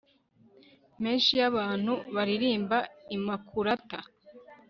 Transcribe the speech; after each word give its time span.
menshi 1.03 1.31
y'abantu, 1.41 1.93
baririmba 2.15 2.77
imakulata 3.15 3.99